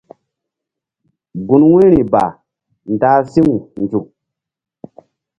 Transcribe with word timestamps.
Gun 1.47 1.63
wu̧yri 1.71 2.01
ba 2.11 2.23
ndah 2.93 3.17
si̧w 3.31 3.49
nzuk. 3.83 4.07